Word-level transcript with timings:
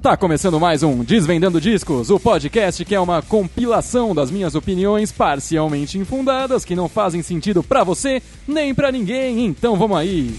Tá 0.00 0.16
começando 0.16 0.60
mais 0.60 0.84
um 0.84 1.02
Desvendando 1.02 1.60
Discos, 1.60 2.08
o 2.08 2.20
podcast 2.20 2.84
que 2.84 2.94
é 2.94 3.00
uma 3.00 3.20
compilação 3.20 4.14
das 4.14 4.30
minhas 4.30 4.54
opiniões 4.54 5.10
parcialmente 5.10 5.98
infundadas 5.98 6.64
que 6.64 6.76
não 6.76 6.88
fazem 6.88 7.20
sentido 7.20 7.64
pra 7.64 7.82
você 7.82 8.22
nem 8.46 8.72
pra 8.72 8.92
ninguém. 8.92 9.44
Então 9.44 9.76
vamos 9.76 9.98
aí. 9.98 10.38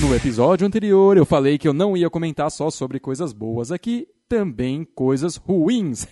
No 0.00 0.14
episódio 0.14 0.64
anterior 0.64 1.16
eu 1.16 1.26
falei 1.26 1.58
que 1.58 1.66
eu 1.66 1.72
não 1.72 1.96
ia 1.96 2.08
comentar 2.08 2.48
só 2.52 2.70
sobre 2.70 3.00
coisas 3.00 3.32
boas 3.32 3.72
aqui, 3.72 4.06
também 4.28 4.84
coisas 4.94 5.34
ruins. 5.34 6.06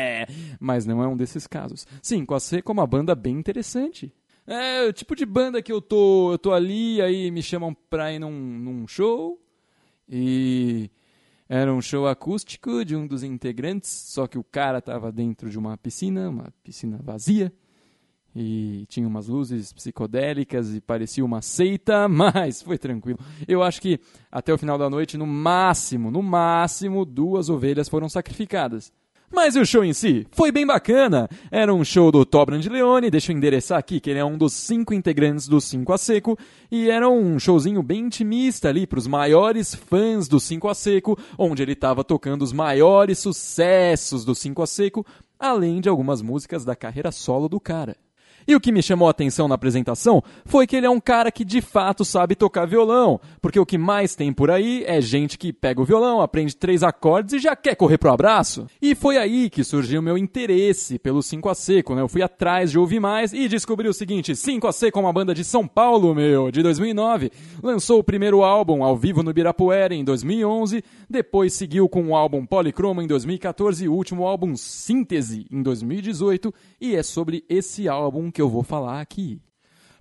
Mas 0.60 0.84
não 0.84 1.02
é 1.02 1.08
um 1.08 1.16
desses 1.16 1.46
casos. 1.46 1.86
Sim, 2.02 2.26
com 2.26 2.38
C 2.38 2.60
como 2.60 2.82
uma 2.82 2.86
banda 2.86 3.14
bem 3.14 3.38
interessante. 3.38 4.12
É 4.46 4.84
o 4.86 4.92
tipo 4.92 5.16
de 5.16 5.24
banda 5.24 5.62
que 5.62 5.72
eu 5.72 5.80
tô, 5.80 6.32
eu 6.32 6.38
tô 6.38 6.52
ali, 6.52 7.00
aí 7.00 7.30
me 7.30 7.42
chamam 7.42 7.74
pra 7.88 8.12
ir 8.12 8.18
num, 8.18 8.30
num 8.30 8.86
show. 8.86 9.40
E 10.08 10.90
era 11.48 11.72
um 11.72 11.80
show 11.80 12.06
acústico 12.06 12.84
de 12.84 12.94
um 12.94 13.06
dos 13.06 13.22
integrantes, 13.22 13.90
só 13.90 14.26
que 14.26 14.38
o 14.38 14.44
cara 14.44 14.82
tava 14.82 15.10
dentro 15.10 15.48
de 15.48 15.58
uma 15.58 15.76
piscina, 15.78 16.28
uma 16.28 16.52
piscina 16.62 17.00
vazia. 17.02 17.52
E 18.36 18.84
tinha 18.88 19.06
umas 19.06 19.28
luzes 19.28 19.72
psicodélicas 19.72 20.74
e 20.74 20.80
parecia 20.80 21.24
uma 21.24 21.40
seita, 21.40 22.06
mas 22.08 22.60
foi 22.60 22.76
tranquilo. 22.76 23.18
Eu 23.46 23.62
acho 23.62 23.80
que 23.80 24.00
até 24.30 24.52
o 24.52 24.58
final 24.58 24.76
da 24.76 24.90
noite, 24.90 25.16
no 25.16 25.26
máximo, 25.26 26.10
no 26.10 26.22
máximo, 26.22 27.04
duas 27.04 27.48
ovelhas 27.48 27.88
foram 27.88 28.08
sacrificadas. 28.08 28.92
Mas 29.34 29.56
o 29.56 29.66
show 29.66 29.84
em 29.84 29.92
si 29.92 30.24
foi 30.30 30.52
bem 30.52 30.64
bacana. 30.64 31.28
Era 31.50 31.74
um 31.74 31.84
show 31.84 32.12
do 32.12 32.24
Tobran 32.24 32.60
de 32.60 32.68
Leone, 32.68 33.10
deixa 33.10 33.32
eu 33.32 33.36
endereçar 33.36 33.76
aqui 33.76 33.98
que 33.98 34.08
ele 34.08 34.20
é 34.20 34.24
um 34.24 34.38
dos 34.38 34.52
cinco 34.52 34.94
integrantes 34.94 35.48
do 35.48 35.60
Cinco 35.60 35.92
a 35.92 35.98
Seco, 35.98 36.38
e 36.70 36.88
era 36.88 37.08
um 37.08 37.36
showzinho 37.36 37.82
bem 37.82 38.04
intimista 38.06 38.68
ali 38.68 38.86
para 38.86 39.00
os 39.00 39.08
maiores 39.08 39.74
fãs 39.74 40.28
do 40.28 40.38
Cinco 40.38 40.68
a 40.68 40.74
Seco, 40.74 41.18
onde 41.36 41.64
ele 41.64 41.72
estava 41.72 42.04
tocando 42.04 42.42
os 42.42 42.52
maiores 42.52 43.18
sucessos 43.18 44.24
do 44.24 44.36
Cinco 44.36 44.62
a 44.62 44.68
Seco, 44.68 45.04
além 45.36 45.80
de 45.80 45.88
algumas 45.88 46.22
músicas 46.22 46.64
da 46.64 46.76
carreira 46.76 47.10
solo 47.10 47.48
do 47.48 47.58
cara. 47.58 47.96
E 48.46 48.54
o 48.54 48.60
que 48.60 48.72
me 48.72 48.82
chamou 48.82 49.08
a 49.08 49.10
atenção 49.10 49.48
na 49.48 49.54
apresentação 49.54 50.22
foi 50.44 50.66
que 50.66 50.76
ele 50.76 50.86
é 50.86 50.90
um 50.90 51.00
cara 51.00 51.32
que 51.32 51.44
de 51.44 51.60
fato 51.60 52.04
sabe 52.04 52.34
tocar 52.34 52.66
violão, 52.66 53.20
porque 53.40 53.58
o 53.58 53.66
que 53.66 53.78
mais 53.78 54.14
tem 54.14 54.32
por 54.32 54.50
aí 54.50 54.84
é 54.86 55.00
gente 55.00 55.38
que 55.38 55.52
pega 55.52 55.80
o 55.80 55.84
violão, 55.84 56.20
aprende 56.20 56.56
três 56.56 56.82
acordes 56.82 57.34
e 57.34 57.38
já 57.38 57.56
quer 57.56 57.74
correr 57.74 57.98
pro 57.98 58.12
abraço. 58.12 58.66
E 58.80 58.94
foi 58.94 59.16
aí 59.16 59.48
que 59.48 59.64
surgiu 59.64 60.02
meu 60.02 60.18
interesse 60.18 60.98
pelo 60.98 61.22
5 61.22 61.48
a 61.48 61.54
Seco, 61.54 61.94
né? 61.94 62.02
Eu 62.02 62.08
fui 62.08 62.22
atrás 62.22 62.70
de 62.70 62.78
ouvir 62.78 63.00
mais 63.00 63.32
e 63.32 63.48
descobri 63.48 63.88
o 63.88 63.94
seguinte: 63.94 64.36
5 64.36 64.66
a 64.66 64.72
Seco 64.72 64.98
é 64.98 65.02
uma 65.02 65.12
banda 65.12 65.34
de 65.34 65.44
São 65.44 65.66
Paulo, 65.66 66.14
meu, 66.14 66.50
de 66.50 66.62
2009. 66.62 67.30
Lançou 67.62 67.98
o 67.98 68.04
primeiro 68.04 68.42
álbum 68.42 68.84
ao 68.84 68.96
vivo 68.96 69.22
no 69.22 69.30
Ibirapuera 69.30 69.94
em 69.94 70.04
2011, 70.04 70.82
depois 71.08 71.52
seguiu 71.54 71.88
com 71.88 72.08
o 72.08 72.16
álbum 72.16 72.44
Policroma 72.44 73.02
em 73.02 73.06
2014 73.06 73.84
e 73.84 73.88
o 73.88 73.94
último 73.94 74.26
álbum 74.26 74.56
Síntese 74.56 75.46
em 75.50 75.62
2018, 75.62 76.52
e 76.80 76.94
é 76.94 77.02
sobre 77.02 77.44
esse 77.48 77.88
álbum 77.88 78.30
que 78.34 78.42
eu 78.42 78.50
vou 78.50 78.62
falar 78.62 79.00
aqui. 79.00 79.40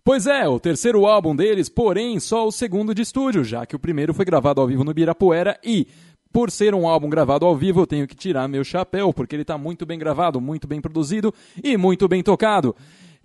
Pois 0.03 0.28
é, 0.28 0.45
o 0.50 0.59
terceiro 0.59 1.06
álbum 1.06 1.34
deles, 1.34 1.70
porém 1.70 2.20
só 2.20 2.45
o 2.45 2.52
segundo 2.52 2.94
de 2.94 3.02
estúdio, 3.02 3.42
já 3.42 3.66
que 3.66 3.75
o 3.75 3.80
primeiro 3.80 4.14
foi 4.14 4.25
gravado 4.25 4.59
ao 4.59 4.67
vivo 4.67 4.84
no 4.84 4.94
Birapuera 4.94 5.58
e, 5.64 5.88
por 6.34 6.52
ser 6.52 6.75
um 6.75 6.86
álbum 6.86 7.09
gravado 7.09 7.45
ao 7.45 7.56
vivo, 7.56 7.80
eu 7.80 7.88
tenho 7.88 8.06
que 8.06 8.16
tirar 8.16 8.50
meu 8.50 8.66
chapéu, 8.66 9.14
porque 9.14 9.34
ele 9.34 9.44
está 9.44 9.58
muito 9.58 9.86
bem 9.86 9.98
gravado, 9.98 10.42
muito 10.42 10.67
bem 10.67 10.81
produzido 10.81 11.34
e 11.64 11.78
muito 11.78 12.06
bem 12.09 12.22
tocado. 12.22 12.75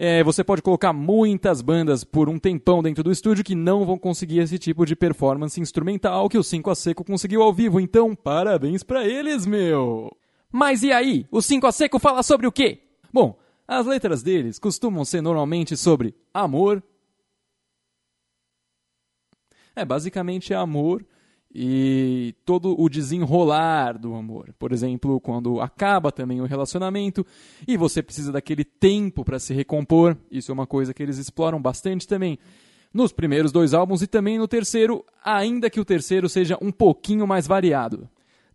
É, 0.01 0.23
você 0.23 0.45
pode 0.45 0.63
colocar 0.63 0.93
muitas 0.93 1.61
bandas 1.61 2.05
por 2.05 2.29
um 2.29 2.39
tempão 2.39 2.81
dentro 2.81 3.03
do 3.03 3.11
estúdio 3.11 3.43
que 3.43 3.57
não 3.57 3.85
vão 3.85 3.99
conseguir 3.99 4.39
esse 4.39 4.57
tipo 4.57 4.87
de 4.87 4.95
performance 4.95 5.61
instrumental 5.61 6.29
que 6.29 6.39
o 6.39 6.45
5 6.45 6.71
a 6.71 6.77
Seco 6.77 7.03
conseguiu 7.03 7.43
ao 7.43 7.53
vivo, 7.53 7.81
então 7.81 8.15
parabéns 8.15 8.85
para 8.85 9.05
eles, 9.05 9.45
meu! 9.45 10.17
Mas 10.53 10.85
e 10.85 10.93
aí? 10.93 11.27
O 11.29 11.43
5 11.43 11.67
a 11.67 11.73
Seco 11.73 11.99
fala 11.99 12.23
sobre 12.23 12.47
o 12.47 12.53
quê? 12.53 12.83
Bom, 13.13 13.37
as 13.69 13.85
letras 13.85 14.23
deles 14.23 14.59
costumam 14.59 15.05
ser 15.05 15.21
normalmente 15.21 15.77
sobre 15.77 16.15
amor. 16.33 16.83
É, 19.77 19.85
basicamente 19.85 20.55
amor 20.55 21.07
e 21.55 22.35
todo 22.45 22.75
o 22.81 22.89
desenrolar 22.89 23.99
do 23.99 24.15
amor. 24.15 24.55
Por 24.59 24.73
exemplo, 24.73 25.21
quando 25.21 25.61
acaba 25.61 26.11
também 26.11 26.41
o 26.41 26.47
relacionamento 26.47 27.25
e 27.67 27.77
você 27.77 28.03
precisa 28.03 28.33
daquele 28.33 28.65
tempo 28.65 29.23
para 29.25 29.39
se 29.39 29.53
recompor. 29.53 30.17
Isso 30.31 30.51
é 30.51 30.55
uma 30.55 30.67
coisa 30.67 30.95
que 30.95 31.03
eles 31.03 31.19
exploram 31.19 31.61
bastante 31.61 32.09
também 32.09 32.39
nos 32.93 33.13
primeiros 33.13 33.53
dois 33.53 33.75
álbuns 33.75 34.01
e 34.01 34.07
também 34.07 34.39
no 34.39 34.49
terceiro, 34.49 35.05
ainda 35.23 35.69
que 35.69 35.79
o 35.79 35.85
terceiro 35.85 36.27
seja 36.29 36.59
um 36.61 36.73
pouquinho 36.73 37.27
mais 37.27 37.47
variado. 37.47 38.09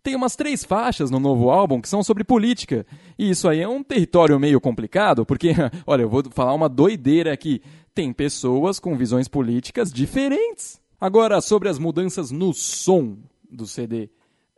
Tem 0.04 0.14
umas 0.14 0.36
três 0.36 0.62
faixas 0.62 1.10
no 1.10 1.18
novo 1.18 1.48
álbum 1.48 1.80
que 1.80 1.88
são 1.88 2.02
sobre 2.02 2.24
política. 2.24 2.84
E 3.18 3.30
isso 3.30 3.48
aí 3.48 3.62
é 3.62 3.68
um 3.68 3.82
território 3.82 4.38
meio 4.38 4.60
complicado, 4.60 5.24
porque, 5.24 5.52
olha, 5.86 6.02
eu 6.02 6.10
vou 6.10 6.22
falar 6.30 6.52
uma 6.52 6.68
doideira 6.68 7.32
aqui. 7.32 7.62
Tem 7.94 8.12
pessoas 8.12 8.78
com 8.78 8.98
visões 8.98 9.28
políticas 9.28 9.90
diferentes. 9.90 10.78
Agora, 11.00 11.40
sobre 11.40 11.70
as 11.70 11.78
mudanças 11.78 12.30
no 12.30 12.52
som 12.52 13.16
do 13.50 13.66
CD. 13.66 14.10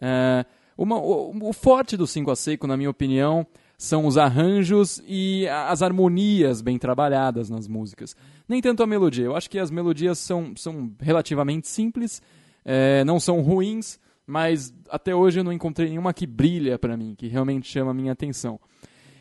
Uh, 0.02 0.44
uma, 0.76 0.96
o, 0.98 1.32
o, 1.40 1.52
forte 1.52 1.96
do 1.96 2.08
5 2.08 2.28
a 2.28 2.34
Seco, 2.34 2.66
na 2.66 2.76
minha 2.76 2.90
opinião, 2.90 3.46
são 3.78 4.04
os 4.04 4.18
arranjos 4.18 5.00
e 5.06 5.46
as 5.46 5.80
harmonias 5.80 6.60
bem 6.60 6.76
trabalhadas 6.76 7.48
nas 7.48 7.68
músicas. 7.68 8.16
Nem 8.48 8.60
tanto 8.60 8.82
a 8.82 8.86
melodia. 8.86 9.26
Eu 9.26 9.36
acho 9.36 9.48
que 9.48 9.60
as 9.60 9.70
melodias 9.70 10.18
são, 10.18 10.54
são 10.56 10.90
relativamente 11.00 11.68
simples, 11.68 12.20
é, 12.64 13.04
não 13.04 13.20
são 13.20 13.40
ruins, 13.42 13.96
mas 14.26 14.74
até 14.90 15.14
hoje 15.14 15.40
eu 15.40 15.44
não 15.44 15.52
encontrei 15.52 15.88
nenhuma 15.88 16.12
que 16.12 16.26
brilha 16.26 16.78
para 16.78 16.96
mim, 16.96 17.14
que 17.16 17.28
realmente 17.28 17.68
chama 17.68 17.92
a 17.92 17.94
minha 17.94 18.12
atenção. 18.12 18.58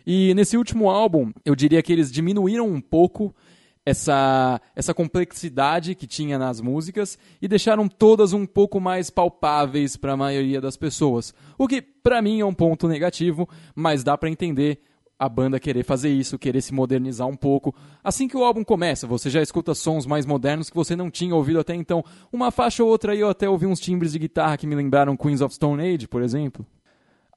E 0.05 0.33
nesse 0.33 0.57
último 0.57 0.89
álbum, 0.89 1.31
eu 1.43 1.55
diria 1.55 1.81
que 1.81 1.91
eles 1.91 2.11
diminuíram 2.11 2.67
um 2.67 2.81
pouco 2.81 3.33
essa, 3.85 4.59
essa 4.75 4.93
complexidade 4.93 5.93
que 5.93 6.07
tinha 6.07 6.39
nas 6.39 6.59
músicas 6.59 7.17
e 7.41 7.47
deixaram 7.47 7.87
todas 7.87 8.33
um 8.33 8.45
pouco 8.45 8.79
mais 8.79 9.09
palpáveis 9.09 9.95
para 9.95 10.13
a 10.13 10.17
maioria 10.17 10.59
das 10.59 10.75
pessoas. 10.75 11.33
O 11.57 11.67
que, 11.67 11.81
para 11.81 12.21
mim, 12.21 12.39
é 12.39 12.45
um 12.45 12.53
ponto 12.53 12.87
negativo, 12.87 13.47
mas 13.75 14.03
dá 14.03 14.17
para 14.17 14.29
entender 14.29 14.81
a 15.17 15.29
banda 15.29 15.59
querer 15.59 15.83
fazer 15.83 16.09
isso, 16.09 16.37
querer 16.37 16.61
se 16.61 16.73
modernizar 16.73 17.27
um 17.27 17.35
pouco. 17.35 17.73
Assim 18.03 18.27
que 18.27 18.35
o 18.35 18.43
álbum 18.43 18.63
começa, 18.63 19.07
você 19.07 19.29
já 19.29 19.41
escuta 19.41 19.73
sons 19.73 20.05
mais 20.05 20.25
modernos 20.25 20.69
que 20.69 20.75
você 20.75 20.95
não 20.95 21.09
tinha 21.09 21.35
ouvido 21.35 21.59
até 21.59 21.73
então. 21.73 22.03
Uma 22.31 22.51
faixa 22.51 22.83
ou 22.83 22.89
outra 22.89 23.13
aí 23.13 23.19
eu 23.19 23.29
até 23.29 23.49
ouvi 23.49 23.65
uns 23.65 23.79
timbres 23.79 24.11
de 24.11 24.19
guitarra 24.19 24.57
que 24.57 24.67
me 24.67 24.75
lembraram 24.75 25.15
Queens 25.15 25.41
of 25.41 25.55
Stone 25.55 25.81
Age, 25.81 26.07
por 26.07 26.21
exemplo. 26.21 26.65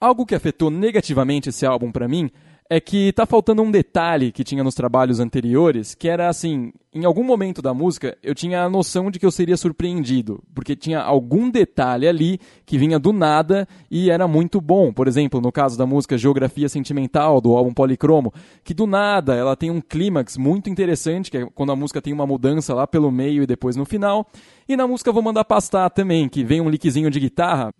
Algo 0.00 0.26
que 0.26 0.34
afetou 0.34 0.70
negativamente 0.70 1.48
esse 1.48 1.66
álbum 1.66 1.90
para 1.90 2.08
mim 2.08 2.30
é 2.70 2.78
que 2.80 3.12
tá 3.12 3.24
faltando 3.24 3.62
um 3.62 3.70
detalhe 3.70 4.30
que 4.30 4.44
tinha 4.44 4.62
nos 4.62 4.74
trabalhos 4.74 5.20
anteriores, 5.20 5.94
que 5.94 6.06
era 6.06 6.28
assim, 6.28 6.70
em 6.92 7.06
algum 7.06 7.24
momento 7.24 7.62
da 7.62 7.72
música 7.72 8.16
eu 8.22 8.34
tinha 8.34 8.62
a 8.62 8.68
noção 8.68 9.10
de 9.10 9.18
que 9.18 9.24
eu 9.24 9.30
seria 9.30 9.56
surpreendido, 9.56 10.42
porque 10.54 10.76
tinha 10.76 11.00
algum 11.00 11.48
detalhe 11.48 12.06
ali 12.06 12.38
que 12.66 12.76
vinha 12.76 12.98
do 12.98 13.10
nada 13.10 13.66
e 13.90 14.10
era 14.10 14.28
muito 14.28 14.60
bom. 14.60 14.92
Por 14.92 15.08
exemplo, 15.08 15.40
no 15.40 15.50
caso 15.50 15.78
da 15.78 15.86
música 15.86 16.18
Geografia 16.18 16.68
Sentimental 16.68 17.40
do 17.40 17.56
álbum 17.56 17.72
Policromo, 17.72 18.34
que 18.62 18.74
do 18.74 18.86
nada 18.86 19.34
ela 19.34 19.56
tem 19.56 19.70
um 19.70 19.80
clímax 19.80 20.36
muito 20.36 20.68
interessante, 20.68 21.30
que 21.30 21.38
é 21.38 21.46
quando 21.54 21.72
a 21.72 21.76
música 21.76 22.02
tem 22.02 22.12
uma 22.12 22.26
mudança 22.26 22.74
lá 22.74 22.86
pelo 22.86 23.10
meio 23.10 23.42
e 23.42 23.46
depois 23.46 23.76
no 23.76 23.86
final. 23.86 24.26
E 24.68 24.76
na 24.76 24.86
música 24.86 25.10
Vou 25.10 25.22
Mandar 25.22 25.44
Pastar 25.44 25.88
também, 25.88 26.28
que 26.28 26.44
vem 26.44 26.60
um 26.60 26.68
lickzinho 26.68 27.10
de 27.10 27.18
guitarra 27.18 27.72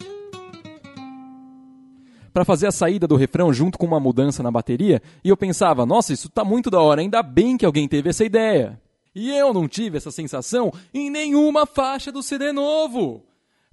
para 2.39 2.45
fazer 2.45 2.69
a 2.69 2.73
saída 2.73 3.05
do 3.05 3.17
refrão 3.17 3.53
junto 3.53 3.77
com 3.77 3.85
uma 3.85 3.99
mudança 3.99 4.45
na 4.45 4.51
bateria, 4.53 5.03
e 5.25 5.29
eu 5.29 5.37
pensava, 5.37 5.85
nossa, 5.85 6.13
isso 6.13 6.29
tá 6.29 6.45
muito 6.45 6.71
da 6.71 6.81
hora, 6.81 7.01
ainda 7.01 7.21
bem 7.21 7.57
que 7.57 7.67
alguém 7.67 7.89
teve 7.89 8.11
essa 8.11 8.25
ideia. 8.25 8.81
E 9.13 9.37
eu 9.37 9.53
não 9.53 9.67
tive 9.67 9.97
essa 9.97 10.13
sensação 10.13 10.73
em 10.95 11.11
nenhuma 11.11 11.67
faixa 11.67 12.13
do 12.13 12.23
CD 12.23 12.53
novo. 12.53 13.25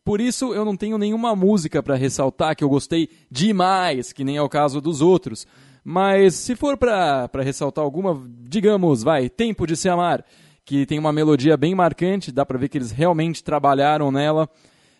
Por 0.03 0.19
isso 0.19 0.51
eu 0.51 0.65
não 0.65 0.75
tenho 0.75 0.97
nenhuma 0.97 1.35
música 1.35 1.83
para 1.83 1.93
ressaltar 1.93 2.55
que 2.55 2.63
eu 2.63 2.69
gostei 2.69 3.07
demais, 3.29 4.11
que 4.11 4.23
nem 4.23 4.37
é 4.37 4.41
o 4.41 4.49
caso 4.49 4.81
dos 4.81 4.99
outros. 4.99 5.45
Mas 5.83 6.33
se 6.33 6.55
for 6.55 6.75
para 6.75 7.29
ressaltar 7.43 7.83
alguma, 7.83 8.19
digamos, 8.49 9.03
vai, 9.03 9.29
Tempo 9.29 9.67
de 9.67 9.77
Se 9.77 9.89
Amar, 9.89 10.25
que 10.65 10.87
tem 10.87 10.97
uma 10.97 11.13
melodia 11.13 11.55
bem 11.55 11.75
marcante, 11.75 12.31
dá 12.31 12.43
para 12.43 12.57
ver 12.57 12.67
que 12.67 12.79
eles 12.79 12.89
realmente 12.89 13.43
trabalharam 13.43 14.11
nela. 14.11 14.49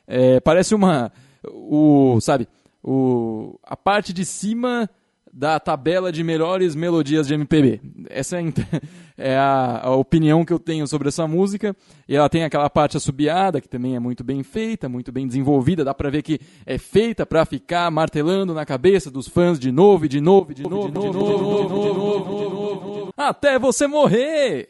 É, 0.05 0.39
parece 0.39 0.75
uma. 0.75 1.11
O, 1.47 2.19
sabe, 2.21 2.47
o, 2.85 3.59
a 3.63 3.75
parte 3.75 4.13
de 4.13 4.23
cima 4.23 4.87
da 5.33 5.59
tabela 5.59 6.13
de 6.13 6.23
melhores 6.23 6.75
melodias 6.75 7.27
de 7.27 7.33
MPB. 7.33 7.81
Essa 8.09 8.39
é, 8.39 8.43
é 9.17 9.35
a, 9.35 9.81
a, 9.83 9.95
opinião 9.95 10.45
que 10.45 10.53
eu 10.53 10.59
tenho 10.59 10.87
sobre 10.87 11.09
essa 11.09 11.27
música. 11.27 11.75
E 12.07 12.15
ela 12.15 12.29
tem 12.29 12.45
aquela 12.45 12.69
parte 12.69 12.95
assobiada, 12.95 13.59
que 13.59 13.67
também 13.67 13.97
é 13.97 13.99
muito 13.99 14.23
bem 14.23 14.43
feita, 14.43 14.87
muito 14.87 15.11
bem 15.11 15.27
desenvolvida. 15.27 15.83
Dá 15.83 15.93
pra 15.93 16.09
ver 16.09 16.21
que 16.21 16.39
é 16.65 16.77
feita 16.77 17.25
para 17.25 17.43
ficar 17.43 17.91
martelando 17.91 18.53
na 18.53 18.65
cabeça 18.65 19.11
dos 19.11 19.27
fãs 19.27 19.59
de 19.59 19.73
novo, 19.73 20.05
e 20.05 20.07
de 20.07 20.21
novo, 20.21 20.51
novo, 20.51 20.53
de 20.53 20.63
novo, 20.63 20.91
de 20.93 21.17
novo. 21.17 23.13
até 23.17 23.59
você 23.59 23.87
morrer. 23.87 24.69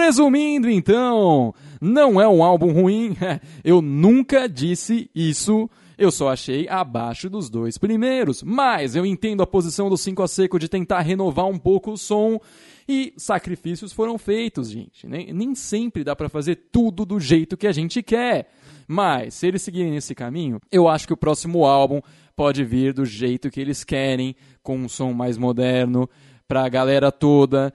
Resumindo, 0.00 0.68
então, 0.68 1.54
não 1.80 2.20
é 2.20 2.26
um 2.26 2.42
álbum 2.42 2.72
ruim. 2.72 3.16
Eu 3.62 3.80
nunca 3.80 4.48
disse 4.48 5.08
isso. 5.14 5.70
Eu 5.96 6.10
só 6.10 6.30
achei 6.30 6.68
abaixo 6.68 7.28
dos 7.28 7.50
dois 7.50 7.78
primeiros. 7.78 8.42
Mas 8.42 8.96
eu 8.96 9.04
entendo 9.04 9.42
a 9.42 9.46
posição 9.46 9.88
do 9.88 9.96
5 9.96 10.22
a 10.22 10.28
seco 10.28 10.58
de 10.58 10.68
tentar 10.68 11.00
renovar 11.00 11.46
um 11.46 11.58
pouco 11.58 11.92
o 11.92 11.98
som. 11.98 12.40
E 12.88 13.12
sacrifícios 13.16 13.92
foram 13.92 14.18
feitos, 14.18 14.70
gente. 14.70 15.06
Nem, 15.06 15.32
nem 15.32 15.54
sempre 15.54 16.04
dá 16.04 16.16
para 16.16 16.28
fazer 16.28 16.56
tudo 16.72 17.04
do 17.04 17.20
jeito 17.20 17.56
que 17.56 17.66
a 17.66 17.72
gente 17.72 18.02
quer. 18.02 18.50
Mas, 18.88 19.34
se 19.34 19.46
eles 19.46 19.62
seguirem 19.62 19.92
nesse 19.92 20.14
caminho, 20.14 20.60
eu 20.70 20.88
acho 20.88 21.06
que 21.06 21.12
o 21.12 21.16
próximo 21.16 21.64
álbum 21.64 22.00
pode 22.34 22.64
vir 22.64 22.92
do 22.92 23.04
jeito 23.04 23.50
que 23.50 23.60
eles 23.60 23.84
querem, 23.84 24.34
com 24.62 24.76
um 24.76 24.88
som 24.88 25.12
mais 25.12 25.38
moderno, 25.38 26.08
para 26.48 26.64
a 26.64 26.68
galera 26.68 27.12
toda, 27.12 27.72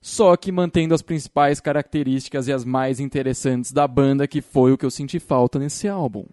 só 0.00 0.36
que 0.36 0.52
mantendo 0.52 0.94
as 0.94 1.02
principais 1.02 1.60
características 1.60 2.48
e 2.48 2.52
as 2.52 2.64
mais 2.64 3.00
interessantes 3.00 3.72
da 3.72 3.86
banda, 3.86 4.26
que 4.26 4.40
foi 4.40 4.72
o 4.72 4.78
que 4.78 4.84
eu 4.84 4.90
senti 4.90 5.18
falta 5.18 5.58
nesse 5.58 5.88
álbum. 5.88 6.26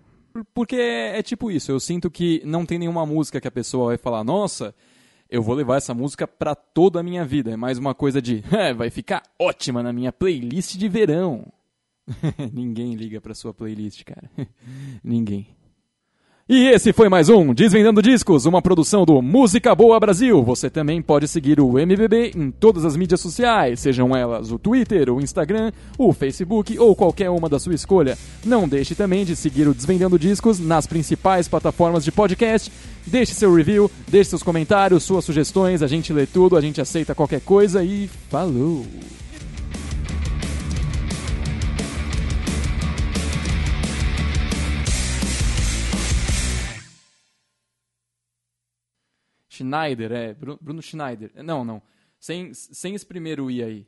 Porque 0.54 0.76
é, 0.76 1.22
tipo 1.22 1.52
isso, 1.52 1.72
eu 1.72 1.80
sinto 1.80 2.10
que 2.10 2.42
não 2.46 2.66
tem 2.66 2.80
nenhuma 2.80 3.06
música 3.06 3.42
que 3.42 3.48
a 3.48 3.52
pessoa 3.52 3.88
vai 3.88 3.98
falar, 3.98 4.24
nossa, 4.24 4.74
eu 5.30 5.42
vou 5.42 5.56
levar 5.56 5.78
essa 5.78 5.94
música 5.94 6.28
para 6.28 6.56
toda 6.56 7.00
a 7.00 7.04
minha 7.04 7.26
vida. 7.26 7.52
É 7.52 7.56
mais 7.56 7.78
uma 7.78 7.94
coisa 7.94 8.22
de, 8.22 8.44
é, 8.52 8.74
vai 8.74 8.90
ficar 8.90 9.24
ótima 9.38 9.84
na 9.84 9.94
minha 9.94 10.12
playlist 10.12 10.76
de 10.76 10.88
verão. 10.88 11.46
Ninguém 12.54 12.96
liga 12.96 13.22
para 13.22 13.36
sua 13.36 13.54
playlist, 13.54 14.04
cara. 14.04 14.30
Ninguém. 15.04 15.59
E 16.52 16.68
esse 16.70 16.92
foi 16.92 17.08
mais 17.10 17.30
um 17.30 17.54
Desvendando 17.54 18.02
Discos, 18.02 18.48
uma 18.48 18.60
produção 18.60 19.06
do 19.06 19.22
Música 19.22 19.76
Boa 19.76 20.00
Brasil. 20.00 20.42
Você 20.42 20.68
também 20.68 21.00
pode 21.00 21.28
seguir 21.28 21.60
o 21.60 21.78
MBB 21.78 22.32
em 22.36 22.50
todas 22.50 22.84
as 22.86 22.98
mídias 22.98 23.22
sociais, 23.22 23.80
sejam 23.80 24.16
elas 24.16 24.52
o 24.52 24.58
Twitter, 24.58 25.14
o 25.14 25.22
Instagram, 25.22 25.72
o 25.96 26.12
Facebook 26.12 26.76
ou 26.80 26.96
qualquer 26.96 27.30
uma 27.30 27.48
da 27.48 27.60
sua 27.60 27.76
escolha. 27.76 28.18
Não 28.44 28.68
deixe 28.68 28.96
também 28.96 29.24
de 29.24 29.36
seguir 29.36 29.68
o 29.68 29.76
Desvendando 29.76 30.18
Discos 30.18 30.58
nas 30.60 30.88
principais 30.88 31.48
plataformas 31.48 32.04
de 32.04 32.12
podcast. 32.12 32.72
Deixe 33.06 33.36
seu 33.36 33.54
review, 33.54 33.92
deixe 34.08 34.32
seus 34.32 34.42
comentários, 34.42 35.04
suas 35.04 35.26
sugestões, 35.26 35.84
a 35.84 35.88
gente 35.88 36.12
lê 36.12 36.26
tudo, 36.26 36.58
a 36.58 36.62
gente 36.62 36.82
aceita 36.82 37.14
qualquer 37.14 37.42
coisa 37.42 37.84
e 37.84 38.10
falou! 38.28 38.88
Schneider, 49.60 50.12
é. 50.12 50.34
Bruno 50.34 50.82
Schneider. 50.82 51.32
Não, 51.44 51.64
não. 51.66 51.82
Sem, 52.20 52.54
sem 52.54 52.96
esse 52.96 53.06
primeiro 53.06 53.50
I 53.50 53.64
aí. 53.64 53.88